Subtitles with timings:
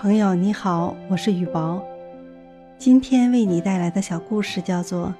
[0.00, 1.78] 朋友你好，我是雨薄。
[2.78, 5.08] 今天为你带来的小故事叫做《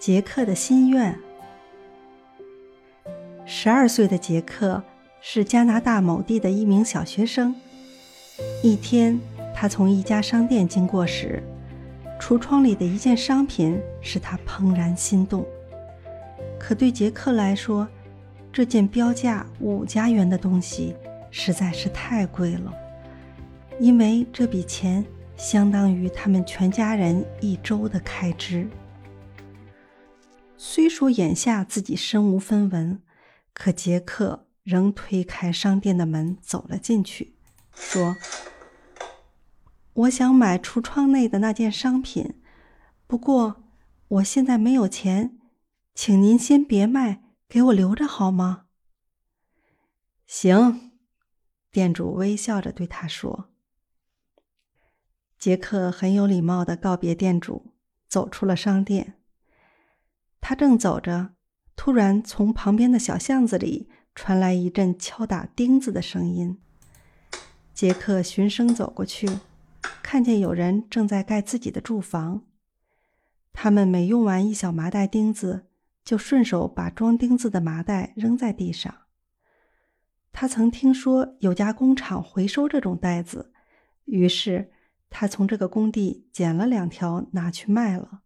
[0.00, 1.16] 杰克的心愿》。
[3.44, 4.82] 十二岁的杰克
[5.20, 7.54] 是加拿大某地的一名小学生。
[8.64, 9.20] 一天，
[9.54, 11.40] 他从一家商店经过时，
[12.18, 15.46] 橱窗里的一件商品使他怦然心动。
[16.58, 17.86] 可对杰克来说，
[18.52, 20.96] 这件标价五加元的东西
[21.30, 22.72] 实在是太贵了。
[23.78, 25.04] 因为这笔钱
[25.36, 28.66] 相当于他们全家人一周的开支。
[30.56, 33.02] 虽说眼下自己身无分文，
[33.52, 37.34] 可杰克仍推开商店的门走了进去，
[37.74, 38.16] 说
[39.92, 42.40] ：“我想买橱窗内的那件商品，
[43.06, 43.64] 不过
[44.08, 45.38] 我现在没有钱，
[45.94, 48.64] 请您先别卖，给我留着好吗
[50.26, 50.92] ？”“行。”
[51.70, 53.50] 店主微笑着对他说。
[55.38, 57.72] 杰克很有礼貌的告别店主，
[58.08, 59.14] 走出了商店。
[60.40, 61.34] 他正走着，
[61.76, 66.58] 突然从旁边的小巷子里传来一阵敲打钉子的声音。
[67.74, 69.28] 杰克循声走过去，
[70.02, 72.44] 看见有人正在盖自己的住房。
[73.52, 75.66] 他们每用完一小麻袋钉子，
[76.02, 79.02] 就顺手把装钉子的麻袋扔在地上。
[80.32, 83.52] 他曾听说有家工厂回收这种袋子，
[84.06, 84.72] 于是。
[85.08, 88.22] 他从这个工地捡了两条，拿去卖了。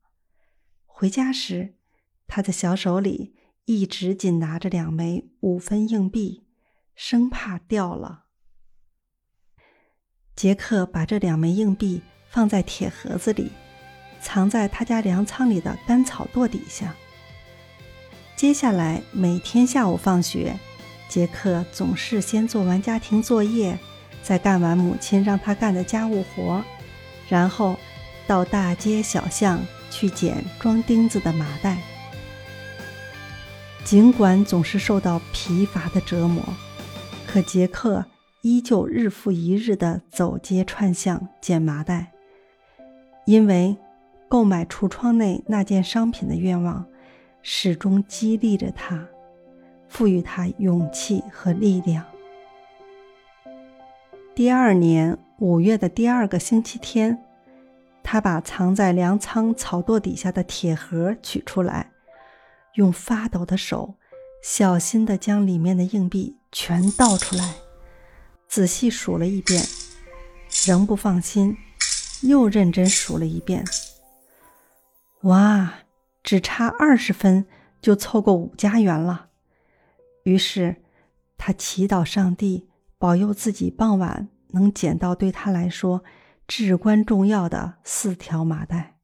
[0.87, 1.77] 回家时，
[2.27, 6.47] 他的小手里一直紧拿着两枚五分硬币，
[6.95, 8.25] 生怕掉了。
[10.35, 13.51] 杰克把这两枚硬币放在铁盒子里，
[14.21, 16.95] 藏在他家粮仓里的干草垛底下。
[18.37, 20.59] 接下来每天下午放学，
[21.09, 23.79] 杰克总是先做完家庭作业。
[24.31, 26.63] 再干完母亲让他干的家务活，
[27.29, 27.77] 然后
[28.29, 29.61] 到大街小巷
[29.91, 31.79] 去捡装钉子的麻袋。
[33.83, 36.45] 尽管总是受到疲乏的折磨，
[37.27, 38.05] 可杰克
[38.43, 42.13] 依旧日复一日地走街串巷捡麻袋，
[43.25, 43.77] 因为
[44.29, 46.87] 购买橱窗内那件商品的愿望
[47.43, 49.05] 始终激励着他，
[49.89, 52.05] 赋予他勇气和力量。
[54.33, 57.23] 第二年五月的第二个星期天，
[58.03, 61.91] 他把藏在粮仓草垛底下的铁盒取出来，
[62.75, 63.97] 用发抖的手
[64.43, 67.57] 小心地将里面的硬币全倒出来，
[68.49, 69.63] 仔细数了一遍，
[70.67, 71.57] 仍不放心，
[72.23, 73.65] 又认真数了一遍。
[75.23, 75.75] 哇，
[76.23, 77.47] 只差二十分
[77.83, 79.27] 就凑够五加元了。
[80.23, 80.77] 于是
[81.37, 82.70] 他祈祷上帝。
[83.01, 86.05] 保佑自己傍晚能捡到对他来说
[86.47, 88.99] 至关重要的四条麻袋。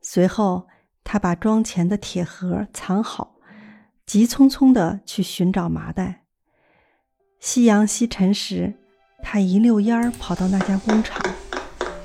[0.00, 0.66] 随后，
[1.04, 3.36] 他把装钱的铁盒藏好，
[4.06, 6.24] 急匆匆的去寻找麻袋。
[7.38, 8.72] 夕阳西沉时，
[9.22, 11.22] 他一溜烟儿跑到那家工厂。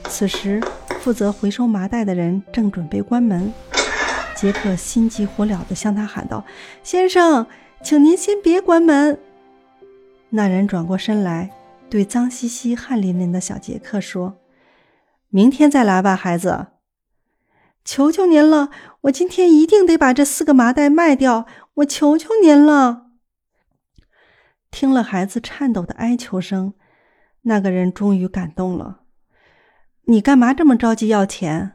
[0.10, 0.62] 此时，
[1.00, 3.54] 负责回收麻袋的人正准备关门。
[4.36, 6.44] 杰克心急火燎地向他喊道
[6.84, 7.48] ：“先生，
[7.82, 9.18] 请您先别关门。”
[10.36, 11.52] 那人转过身来，
[11.92, 14.42] 对脏兮兮、汗淋淋的小杰克说
[15.30, 16.70] ：“明天再来吧，孩子。
[17.86, 21.46] 求求您了，我今天一定得把这四个麻袋卖掉。
[21.76, 23.12] 我求求您了。”
[24.72, 26.74] 听了孩子颤抖的哀求声，
[27.44, 29.02] 那个人终于感动了。
[30.08, 31.74] “你干嘛这么着急要钱？”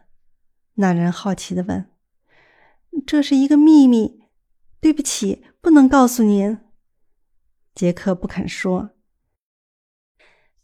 [0.75, 1.89] 那人好奇的问。
[3.07, 4.25] “这是一个秘密，
[4.81, 6.59] 对不起，不能告诉您。”
[7.79, 8.91] 杰克不肯说。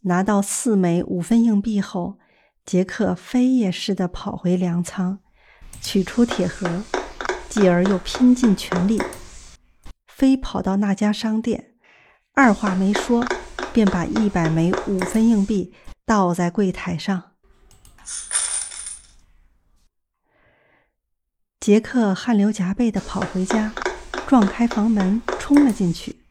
[0.01, 2.19] 拿到四枚五分硬币后，
[2.65, 5.19] 杰克飞也似的跑回粮仓，
[5.79, 6.83] 取出铁盒，
[7.47, 9.01] 继而又拼尽全力
[10.07, 11.75] 飞跑到那家商店，
[12.33, 13.25] 二话没说，
[13.71, 15.73] 便把一百枚五分硬币
[16.05, 17.31] 倒在柜台上。
[21.61, 23.73] 杰克汗流浃背的跑回家，
[24.27, 26.24] 撞开房门，冲了进去。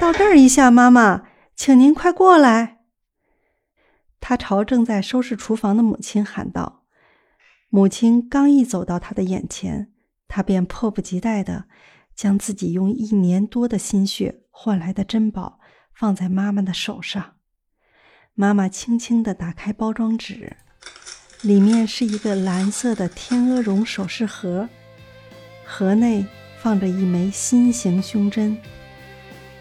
[0.00, 1.24] 到这儿一下，妈妈，
[1.54, 2.78] 请您快过来。
[4.18, 6.84] 他朝正在收拾厨房的母亲喊道。
[7.68, 9.92] 母亲刚一走到他的眼前，
[10.26, 11.66] 他便迫不及待地
[12.16, 15.60] 将自己用一年多的心血换来的珍宝
[15.92, 17.34] 放在妈妈的手上。
[18.32, 20.56] 妈妈轻轻地打开包装纸，
[21.42, 24.66] 里面是一个蓝色的天鹅绒首饰盒，
[25.66, 26.24] 盒内
[26.62, 28.56] 放着一枚心形胸针。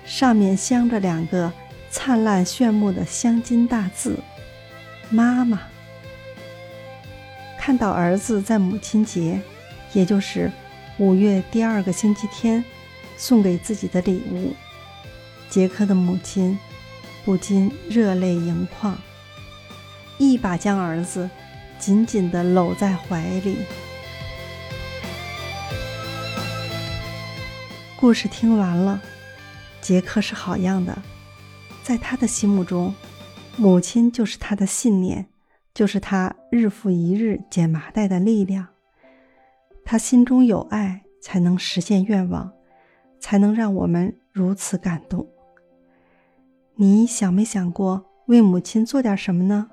[0.09, 1.53] 上面镶着两个
[1.91, 4.17] 灿烂炫目的镶金大字
[5.11, 5.61] “妈妈”。
[7.59, 9.39] 看到儿子在母亲节，
[9.93, 10.51] 也就是
[10.97, 12.65] 五月第二个星期天，
[13.17, 14.55] 送给自己的礼物，
[15.47, 16.57] 杰克的母亲
[17.23, 18.97] 不禁热泪盈眶，
[20.17, 21.29] 一把将儿子
[21.77, 23.57] 紧紧地搂在怀里。
[27.95, 28.99] 故事听完了，
[29.81, 30.97] 杰克是好样的，
[31.83, 32.93] 在他的心目中，
[33.57, 35.27] 母亲就是他的信念。
[35.71, 38.67] 就是他日复一日捡麻袋的力量。
[39.85, 42.51] 他心中有爱，才能实现愿望，
[43.17, 45.25] 才能让我们如此感动。
[46.75, 49.69] 你想没想过为母亲做点什么呢？